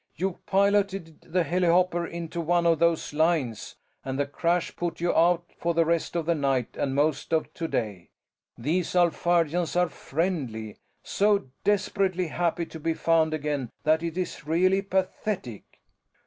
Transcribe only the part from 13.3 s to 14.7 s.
again that it's